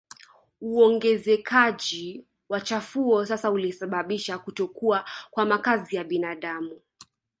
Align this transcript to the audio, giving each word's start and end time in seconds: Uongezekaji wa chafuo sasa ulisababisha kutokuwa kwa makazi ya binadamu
Uongezekaji 0.61 2.25
wa 2.49 2.61
chafuo 2.61 3.25
sasa 3.25 3.51
ulisababisha 3.51 4.37
kutokuwa 4.37 5.05
kwa 5.31 5.45
makazi 5.45 5.95
ya 5.95 6.03
binadamu 6.03 6.79